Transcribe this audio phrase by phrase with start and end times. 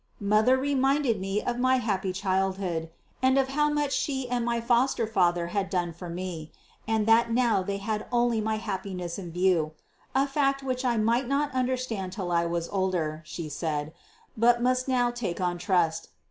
[0.19, 2.89] Mother reminded me of my happy childhood,
[3.21, 6.51] and of how much she and my foster father had done for me,
[6.87, 9.73] and that now they had only my happiness in view
[10.15, 13.93] a fact which I might not understand till I was older, she said,
[14.35, 16.07] but must now take on trust.